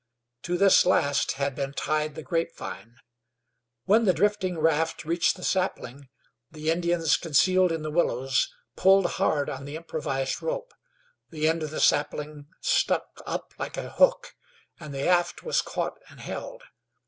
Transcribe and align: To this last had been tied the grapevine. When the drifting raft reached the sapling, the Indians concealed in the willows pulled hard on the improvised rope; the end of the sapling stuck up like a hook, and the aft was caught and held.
To 0.41 0.57
this 0.57 0.83
last 0.83 1.33
had 1.33 1.53
been 1.53 1.73
tied 1.73 2.15
the 2.15 2.23
grapevine. 2.23 2.95
When 3.85 4.05
the 4.05 4.15
drifting 4.15 4.57
raft 4.57 5.05
reached 5.05 5.35
the 5.35 5.43
sapling, 5.43 6.09
the 6.49 6.71
Indians 6.71 7.17
concealed 7.17 7.71
in 7.71 7.83
the 7.83 7.91
willows 7.91 8.51
pulled 8.75 9.05
hard 9.05 9.47
on 9.47 9.65
the 9.65 9.75
improvised 9.75 10.41
rope; 10.41 10.73
the 11.29 11.47
end 11.47 11.61
of 11.61 11.69
the 11.69 11.79
sapling 11.79 12.47
stuck 12.61 13.21
up 13.27 13.53
like 13.59 13.77
a 13.77 13.91
hook, 13.91 14.33
and 14.79 14.91
the 14.91 15.07
aft 15.07 15.43
was 15.43 15.61
caught 15.61 15.99
and 16.09 16.19
held. 16.19 16.63